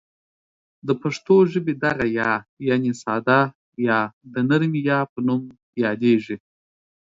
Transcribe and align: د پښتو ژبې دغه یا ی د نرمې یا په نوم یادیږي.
د 0.87 0.89
پښتو 1.01 1.35
ژبې 1.51 1.73
دغه 1.85 2.05
یا 2.19 2.31
ی 2.65 3.87
د 4.33 4.35
نرمې 4.49 4.81
یا 4.89 4.99
په 5.11 5.19
نوم 5.27 5.41
یادیږي. 5.83 6.35